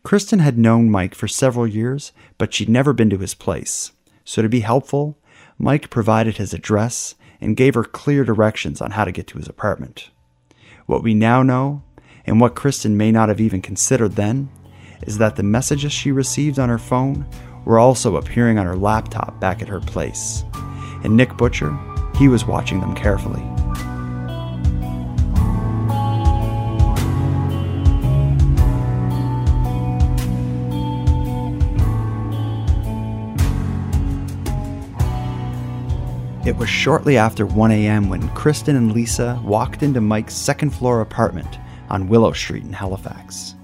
[0.03, 3.93] Kristen had known Mike for several years, but she'd never been to his place.
[4.25, 5.19] So, to be helpful,
[5.59, 9.49] Mike provided his address and gave her clear directions on how to get to his
[9.49, 10.11] apartment.
[10.87, 11.83] What we now know,
[12.25, 14.49] and what Kristen may not have even considered then,
[15.03, 17.27] is that the messages she received on her phone
[17.65, 20.45] were also appearing on her laptop back at her place
[21.07, 21.79] and Nick Butcher,
[22.17, 23.43] he was watching them carefully.
[36.47, 38.09] It was shortly after 1 a.m.
[38.09, 41.59] when Kristen and Lisa walked into Mike's second floor apartment
[41.91, 43.57] on Willow Street in Halifax.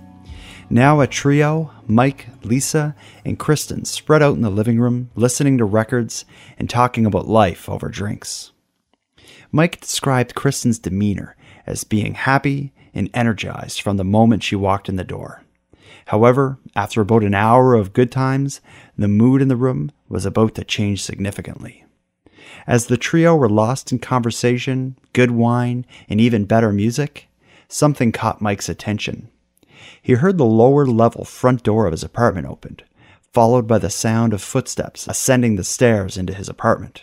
[0.68, 5.64] Now a trio, Mike, Lisa, and Kristen spread out in the living room, listening to
[5.64, 6.24] records
[6.58, 8.50] and talking about life over drinks.
[9.52, 14.96] Mike described Kristen's demeanor as being happy and energized from the moment she walked in
[14.96, 15.44] the door.
[16.06, 18.60] However, after about an hour of good times,
[18.98, 21.81] the mood in the room was about to change significantly.
[22.66, 27.28] As the trio were lost in conversation, good wine, and even better music,
[27.68, 29.28] something caught Mike's attention.
[30.00, 32.84] He heard the lower level front door of his apartment opened,
[33.32, 37.02] followed by the sound of footsteps ascending the stairs into his apartment.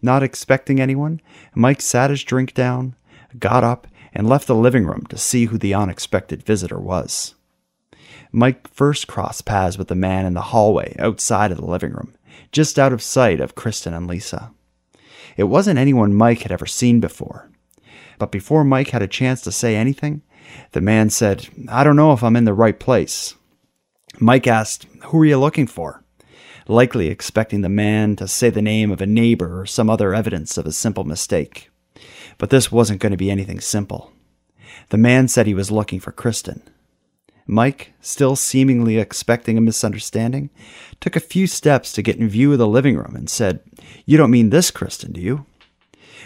[0.00, 1.20] Not expecting anyone,
[1.54, 2.96] Mike sat his drink down,
[3.38, 7.34] got up, and left the living room to see who the unexpected visitor was.
[8.30, 12.14] Mike first crossed paths with the man in the hallway outside of the living room,
[12.50, 14.52] just out of sight of Kristen and Lisa.
[15.36, 17.50] It wasn't anyone Mike had ever seen before.
[18.18, 20.22] But before Mike had a chance to say anything,
[20.72, 23.34] the man said, I don't know if I'm in the right place.
[24.20, 26.04] Mike asked, Who are you looking for?
[26.68, 30.56] Likely expecting the man to say the name of a neighbor or some other evidence
[30.56, 31.70] of a simple mistake.
[32.38, 34.12] But this wasn't going to be anything simple.
[34.90, 36.62] The man said he was looking for Kristen.
[37.52, 40.50] Mike, still seemingly expecting a misunderstanding,
[41.00, 43.60] took a few steps to get in view of the living room and said,
[44.06, 45.46] You don't mean this Kristen, do you?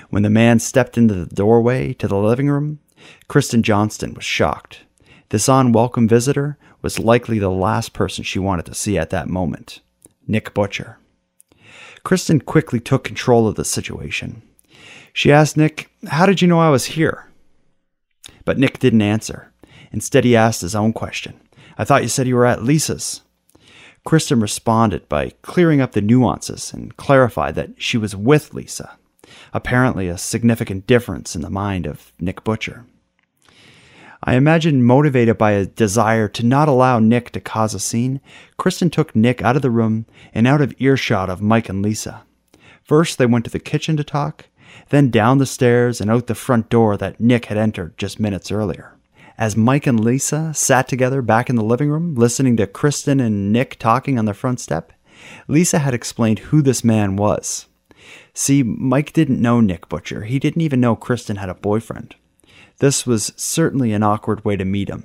[0.09, 2.79] When the man stepped into the doorway to the living room,
[3.29, 4.81] Kristen Johnston was shocked.
[5.31, 9.81] This unwelcome visitor was likely the last person she wanted to see at that moment
[10.29, 10.99] Nick Butcher.
[12.05, 14.43] Kristen quickly took control of the situation.
[15.13, 17.29] She asked Nick, How did you know I was here?
[18.45, 19.53] But Nick didn't answer.
[19.97, 21.41] Instead, he asked his own question
[21.79, 23.23] I thought you said you were at Lisa's.
[24.05, 28.99] Kristen responded by clearing up the nuances and clarified that she was with Lisa,
[29.55, 32.85] apparently a significant difference in the mind of Nick Butcher.
[34.23, 38.21] I imagine motivated by a desire to not allow Nick to cause a scene,
[38.59, 40.05] Kristen took Nick out of the room
[40.35, 42.23] and out of earshot of Mike and Lisa.
[42.85, 44.45] First, they went to the kitchen to talk,
[44.91, 48.53] then down the stairs and out the front door that Nick had entered just minutes
[48.53, 48.93] earlier.
[49.39, 53.53] As Mike and Lisa sat together back in the living room, listening to Kristen and
[53.53, 54.93] Nick talking on the front step,
[55.47, 57.67] Lisa had explained who this man was.
[58.33, 60.25] See, Mike didn't know Nick Butcher.
[60.25, 62.15] He didn't even know Kristen had a boyfriend.
[62.79, 65.05] This was certainly an awkward way to meet him.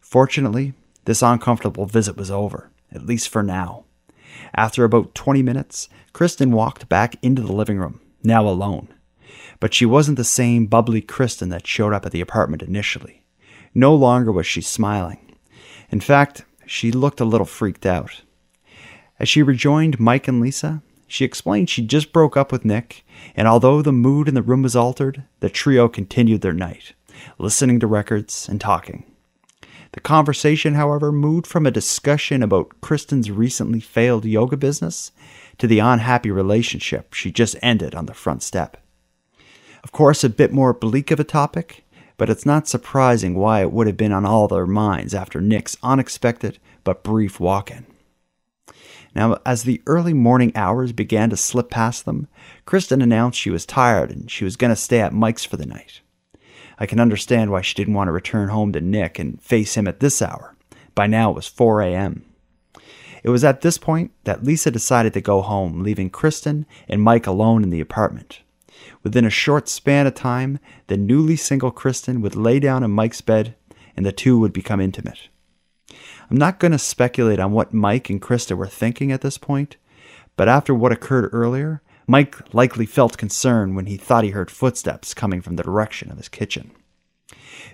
[0.00, 0.72] Fortunately,
[1.04, 3.84] this uncomfortable visit was over, at least for now.
[4.54, 8.88] After about 20 minutes, Kristen walked back into the living room, now alone.
[9.60, 13.24] But she wasn't the same bubbly Kristen that showed up at the apartment initially.
[13.74, 15.36] No longer was she smiling.
[15.90, 18.22] In fact, she looked a little freaked out.
[19.18, 23.04] As she rejoined Mike and Lisa, she explained she just broke up with Nick,
[23.34, 26.92] and although the mood in the room was altered, the trio continued their night,
[27.38, 29.04] listening to records and talking.
[29.92, 35.12] The conversation, however, moved from a discussion about Kristen's recently failed yoga business
[35.56, 38.76] to the unhappy relationship she just ended on the front step.
[39.82, 41.84] Of course, a bit more bleak of a topic,
[42.18, 45.78] but it's not surprising why it would have been on all their minds after Nick's
[45.82, 47.86] unexpected but brief walk in.
[49.14, 52.28] Now, as the early morning hours began to slip past them,
[52.66, 55.64] Kristen announced she was tired and she was going to stay at Mike's for the
[55.64, 56.02] night.
[56.78, 59.88] I can understand why she didn't want to return home to Nick and face him
[59.88, 60.54] at this hour.
[60.94, 62.24] By now it was 4 a.m.
[63.22, 67.26] It was at this point that Lisa decided to go home, leaving Kristen and Mike
[67.26, 68.40] alone in the apartment.
[69.02, 73.20] Within a short span of time, the newly single Kristen would lay down in Mike's
[73.20, 73.54] bed
[73.96, 75.28] and the two would become intimate.
[76.30, 79.76] I'm not going to speculate on what Mike and Kristen were thinking at this point,
[80.36, 85.14] but after what occurred earlier, Mike likely felt concern when he thought he heard footsteps
[85.14, 86.70] coming from the direction of his kitchen.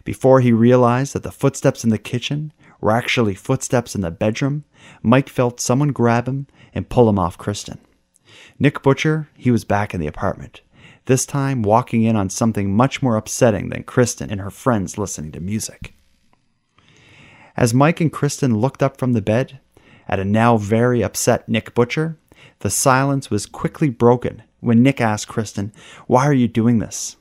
[0.05, 4.65] Before he realized that the footsteps in the kitchen were actually footsteps in the bedroom,
[5.03, 7.79] Mike felt someone grab him and pull him off Kristen.
[8.59, 10.63] Nick Butcher, he was back in the apartment,
[11.07, 15.33] this time walking in on something much more upsetting than Kristen and her friends listening
[15.33, 15.95] to music.
[17.57, 19.61] As Mike and Kristen looked up from the bed
[20.09, 22.19] at a now very upset Nick Butcher,
[22.61, 25.73] the silence was quickly broken when Nick asked Kristen,
[26.07, 27.17] Why are you doing this?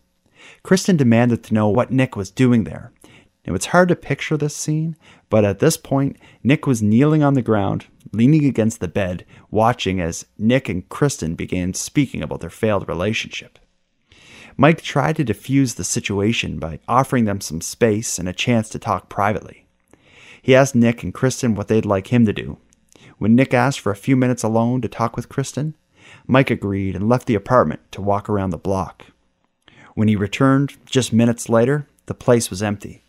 [0.63, 2.91] Kristen demanded to know what Nick was doing there.
[3.45, 4.95] Now, it's hard to picture this scene,
[5.29, 9.99] but at this point, Nick was kneeling on the ground, leaning against the bed, watching
[9.99, 13.59] as Nick and Kristen began speaking about their failed relationship.
[14.57, 18.79] Mike tried to defuse the situation by offering them some space and a chance to
[18.79, 19.65] talk privately.
[20.41, 22.57] He asked Nick and Kristen what they'd like him to do.
[23.17, 25.75] When Nick asked for a few minutes alone to talk with Kristen,
[26.27, 29.05] Mike agreed and left the apartment to walk around the block.
[29.95, 33.03] When he returned just minutes later, the place was empty.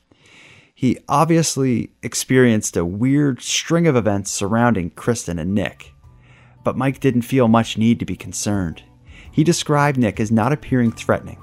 [0.75, 5.93] He obviously experienced a weird string of events surrounding Kristen and Nick,
[6.63, 8.83] but Mike didn't feel much need to be concerned.
[9.35, 11.39] He described Nick as not appearing threatening.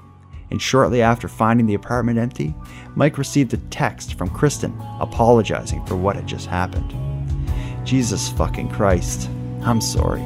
[0.50, 2.54] and shortly after finding the apartment empty,
[2.94, 6.94] Mike received a text from Kristen apologizing for what had just happened.
[7.86, 9.30] Jesus fucking Christ,
[9.62, 10.20] I'm sorry.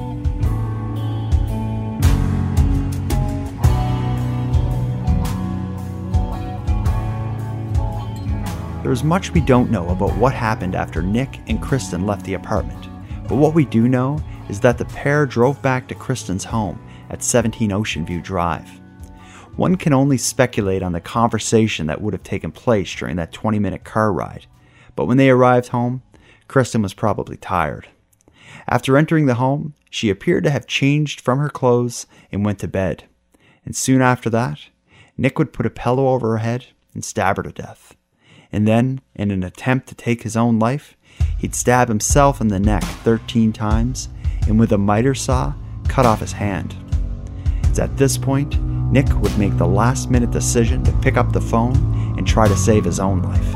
[8.82, 12.34] There is much we don't know about what happened after Nick and Kristen left the
[12.34, 12.88] apartment,
[13.28, 17.22] but what we do know is that the pair drove back to Kristen's home at
[17.22, 18.68] 17 Ocean View Drive.
[19.56, 23.58] One can only speculate on the conversation that would have taken place during that 20
[23.58, 24.46] minute car ride,
[24.94, 26.02] but when they arrived home,
[26.48, 27.88] Kristen was probably tired.
[28.68, 32.68] After entering the home, she appeared to have changed from her clothes and went to
[32.68, 33.04] bed.
[33.64, 34.60] And soon after that,
[35.16, 37.96] Nick would put a pillow over her head and stab her to death.
[38.52, 40.96] And then, in an attempt to take his own life,
[41.38, 44.08] he'd stab himself in the neck 13 times
[44.46, 45.54] and with a miter saw
[45.88, 46.76] cut off his hand.
[47.76, 48.58] It's at this point
[48.90, 51.76] Nick would make the last minute decision to pick up the phone
[52.16, 53.52] and try to save his own life.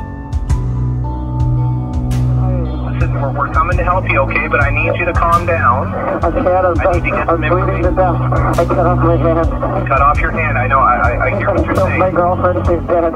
[3.01, 4.47] We're, we're coming to help you, okay?
[4.47, 5.95] But I need you to calm down.
[6.23, 6.47] I can't.
[6.47, 8.21] I'm, I need to get I'm some bleeding to death.
[8.61, 9.89] I cut off my hand.
[9.89, 10.59] Cut off your hand.
[10.59, 10.81] I know.
[10.81, 13.12] I, I, I hear what you're So my girlfriend is dead.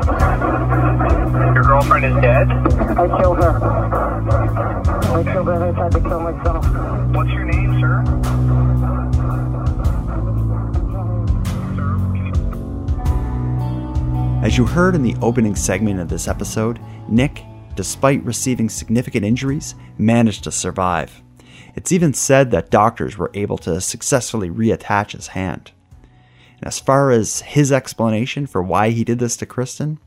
[1.53, 2.49] Your girlfriend is dead.
[2.97, 3.61] I killed her.
[5.13, 5.65] I killed her.
[5.65, 6.65] I tried to kill myself.
[7.15, 7.64] What's your name,
[14.45, 16.79] As you heard in the opening segment of this episode,
[17.09, 17.43] Nick,
[17.77, 21.23] despite receiving significant injuries, managed to survive.
[21.77, 25.73] It's even said that doctors were able to successfully reattach his hand.
[26.59, 29.99] And as far as his explanation for why he did this to Kristen,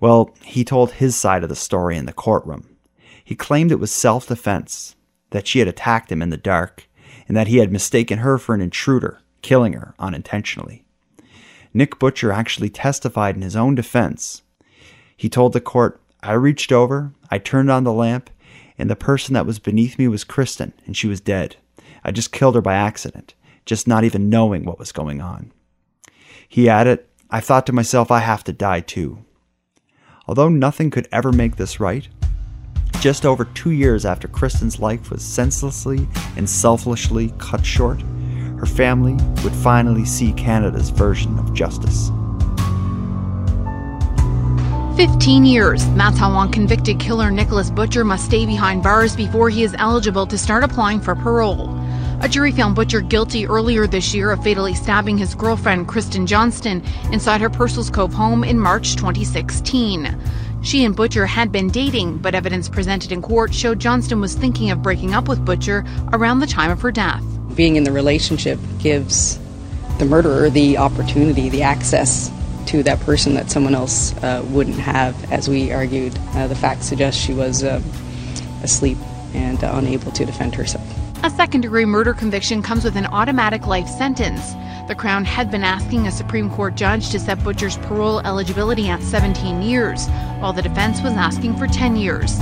[0.00, 2.78] well, he told his side of the story in the courtroom.
[3.22, 4.96] He claimed it was self defense,
[5.32, 6.88] that she had attacked him in the dark,
[7.28, 10.83] and that he had mistaken her for an intruder, killing her unintentionally.
[11.74, 14.42] Nick Butcher actually testified in his own defense.
[15.16, 18.30] He told the court, I reached over, I turned on the lamp,
[18.78, 21.56] and the person that was beneath me was Kristen, and she was dead.
[22.04, 23.34] I just killed her by accident,
[23.66, 25.52] just not even knowing what was going on.
[26.48, 29.24] He added, I thought to myself, I have to die too.
[30.28, 32.08] Although nothing could ever make this right,
[33.00, 38.00] just over two years after Kristen's life was senselessly and selfishly cut short,
[38.64, 39.12] her family
[39.42, 42.10] would finally see Canada's version of justice.
[44.96, 45.86] 15 years.
[45.90, 50.26] That's how long convicted killer Nicholas Butcher must stay behind bars before he is eligible
[50.28, 51.78] to start applying for parole.
[52.22, 56.82] A jury found Butcher guilty earlier this year of fatally stabbing his girlfriend, Kristen Johnston,
[57.12, 60.16] inside her Purcell's Cove home in March 2016.
[60.62, 64.70] She and Butcher had been dating, but evidence presented in court showed Johnston was thinking
[64.70, 65.84] of breaking up with Butcher
[66.14, 67.22] around the time of her death.
[67.54, 69.38] Being in the relationship gives
[69.98, 72.30] the murderer the opportunity, the access
[72.66, 75.32] to that person that someone else uh, wouldn't have.
[75.32, 77.80] As we argued, uh, the facts suggest she was uh,
[78.62, 78.98] asleep
[79.34, 80.84] and unable to defend herself.
[81.22, 84.52] A second degree murder conviction comes with an automatic life sentence.
[84.88, 89.02] The Crown had been asking a Supreme Court judge to set Butcher's parole eligibility at
[89.02, 90.06] 17 years,
[90.40, 92.38] while the defense was asking for 10 years.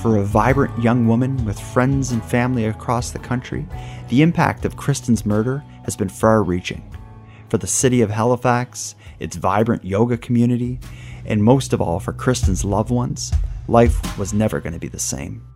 [0.00, 3.66] For a vibrant young woman with friends and family across the country,
[4.08, 6.82] the impact of Kristen's murder has been far reaching.
[7.50, 10.80] For the city of Halifax, its vibrant yoga community,
[11.26, 13.30] and most of all for Kristen's loved ones,
[13.68, 15.46] life was never going to be the same.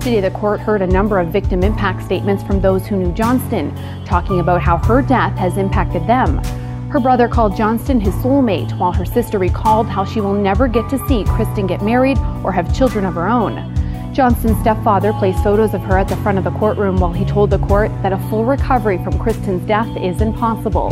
[0.00, 3.74] Today, the court heard a number of victim impact statements from those who knew Johnston,
[4.04, 6.42] talking about how her death has impacted them.
[6.90, 10.88] Her brother called Johnston his soulmate, while her sister recalled how she will never get
[10.90, 13.74] to see Kristen get married or have children of her own.
[14.14, 17.50] Johnston's stepfather placed photos of her at the front of the courtroom while he told
[17.50, 20.90] the court that a full recovery from Kristen's death is impossible.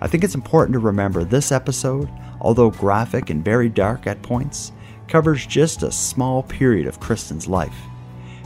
[0.04, 4.70] I think it's important to remember this episode, although graphic and very dark at points,
[5.08, 7.74] covers just a small period of Kristen's life.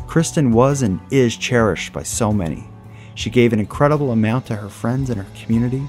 [0.06, 2.70] Kristen was and is cherished by so many.
[3.16, 5.82] She gave an incredible amount to her friends and her community,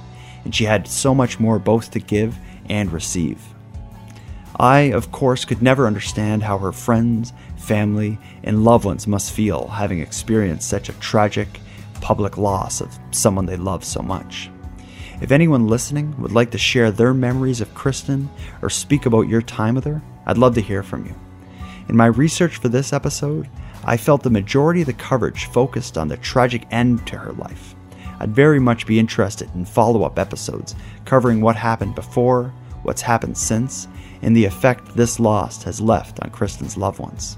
[0.44, 2.36] and she had so much more both to give
[2.68, 3.40] and receive.
[4.60, 9.68] I, of course, could never understand how her friends, family, and loved ones must feel
[9.68, 11.60] having experienced such a tragic
[12.02, 14.50] public loss of someone they love so much.
[15.22, 18.30] If anyone listening would like to share their memories of Kristen
[18.62, 21.14] or speak about your time with her, I'd love to hear from you.
[21.90, 23.50] In my research for this episode,
[23.84, 27.76] I felt the majority of the coverage focused on the tragic end to her life.
[28.20, 32.54] I'd very much be interested in follow up episodes covering what happened before,
[32.84, 33.88] what's happened since,
[34.22, 37.38] and the effect this loss has left on Kristen's loved ones.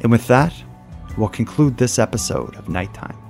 [0.00, 0.54] And with that,
[1.16, 3.21] we'll conclude this episode of Nighttime.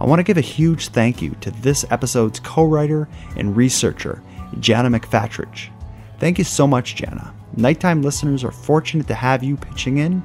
[0.00, 4.22] I want to give a huge thank you to this episode's co writer and researcher,
[4.60, 5.70] Jana McFatridge.
[6.18, 7.34] Thank you so much, Jana.
[7.56, 10.22] Nighttime listeners are fortunate to have you pitching in,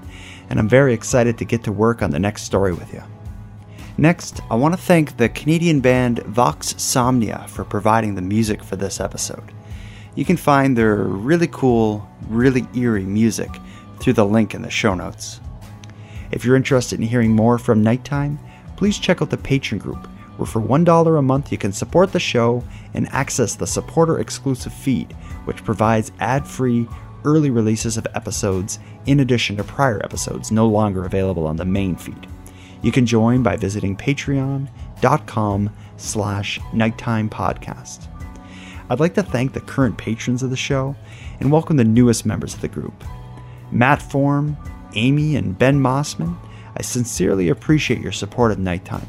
[0.49, 3.01] and I'm very excited to get to work on the next story with you.
[3.97, 8.75] Next, I want to thank the Canadian band Vox Somnia for providing the music for
[8.75, 9.51] this episode.
[10.15, 13.49] You can find their really cool, really eerie music
[13.99, 15.39] through the link in the show notes.
[16.31, 18.39] If you're interested in hearing more from Nighttime,
[18.83, 22.19] please check out the Patreon group, where for $1 a month you can support the
[22.19, 22.61] show
[22.93, 25.13] and access the supporter exclusive feed,
[25.45, 26.85] which provides ad free,
[27.23, 31.95] early releases of episodes in addition to prior episodes no longer available on the main
[31.95, 32.27] feed.
[32.81, 38.09] You can join by visiting patreon.com slash nighttime podcast.
[38.89, 40.93] I'd like to thank the current patrons of the show
[41.39, 43.05] and welcome the newest members of the group.
[43.71, 44.57] Matt Form,
[44.95, 46.35] Amy, and Ben Mossman,
[46.75, 49.07] I sincerely appreciate your support of Nighttime.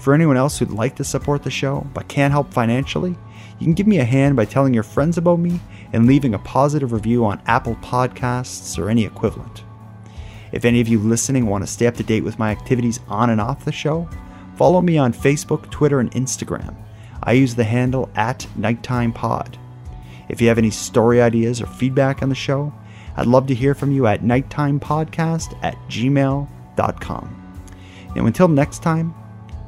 [0.00, 3.16] For anyone else who'd like to support the show but can't help financially,
[3.58, 5.60] you can give me a hand by telling your friends about me
[5.92, 9.64] and leaving a positive review on Apple Podcasts or any equivalent.
[10.52, 13.30] If any of you listening want to stay up to date with my activities on
[13.30, 14.08] and off the show,
[14.56, 16.76] follow me on Facebook, Twitter, and Instagram.
[17.22, 19.56] I use the handle at Nighttime Pod.
[20.28, 22.72] If you have any story ideas or feedback on the show,
[23.16, 25.78] I'd love to hear from you at nighttimepodcast at
[26.76, 27.40] gmail.com.
[28.16, 29.14] And until next time,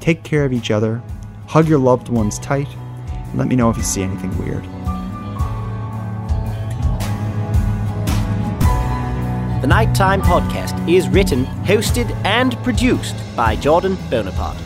[0.01, 1.03] take care of each other,
[1.47, 2.69] hug your loved ones tight,
[3.09, 4.65] and let me know if you see anything weird.
[9.63, 14.59] The Nighttime Podcast is written, hosted, and produced by Jordan Bonaparte.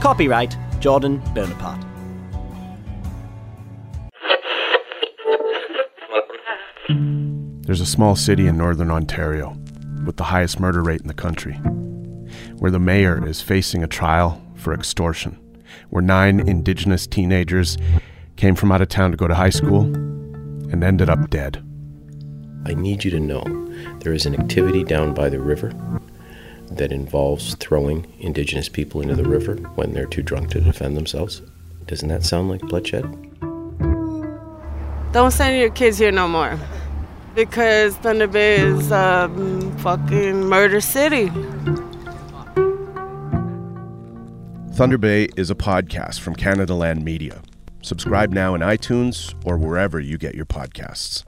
[0.00, 1.86] Copyright Jordan Bonaparte.
[7.64, 9.61] There's a small city in northern Ontario
[10.04, 11.54] with the highest murder rate in the country,
[12.58, 15.38] where the mayor is facing a trial for extortion,
[15.90, 17.76] where nine Indigenous teenagers
[18.36, 21.62] came from out of town to go to high school and ended up dead.
[22.64, 23.42] I need you to know
[24.00, 25.72] there is an activity down by the river
[26.70, 31.42] that involves throwing Indigenous people into the river when they're too drunk to defend themselves.
[31.86, 33.04] Doesn't that sound like bloodshed?
[35.12, 36.58] Don't send your kids here no more.
[37.34, 41.28] Because Thunder Bay is um, fucking murder city.
[44.74, 47.42] Thunder Bay is a podcast from Canadaland Media.
[47.82, 51.24] Subscribe now in iTunes or wherever you get your podcasts.